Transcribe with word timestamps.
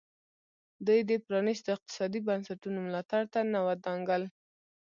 دوی 0.85 0.99
د 1.09 1.11
پرانیستو 1.25 1.69
اقتصادي 1.75 2.19
بنسټونو 2.27 2.77
ملاتړ 2.87 3.21
ته 3.33 3.39
نه 3.53 3.59
ودانګل. 3.67 4.23